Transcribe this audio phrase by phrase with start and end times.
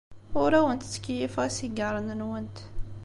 [0.41, 2.57] Ur awent-ttkeyyifeɣ isigaṛen-nwent.